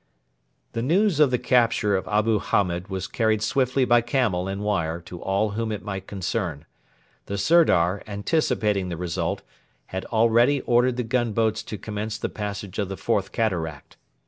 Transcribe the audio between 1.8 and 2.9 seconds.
of Abu Hamed